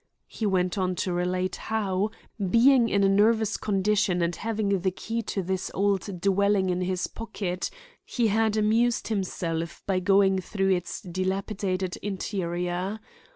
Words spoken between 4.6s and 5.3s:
the key